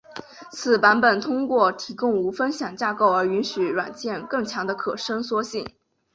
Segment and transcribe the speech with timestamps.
[0.51, 5.63] 此版本通过提供无分享架构而允许软件更强的可伸缩性。